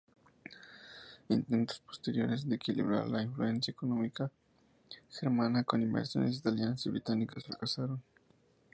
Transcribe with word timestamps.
Intentos 1.29 1.79
posteriores 1.81 2.49
de 2.49 2.55
equilibrar 2.55 3.07
la 3.07 3.21
influencia 3.21 3.69
económica 3.71 4.31
germana 5.11 5.63
con 5.63 5.83
inversiones 5.83 6.37
italianas 6.39 6.83
y 6.87 6.89
británicas 6.89 7.43
fracasaron. 7.43 8.01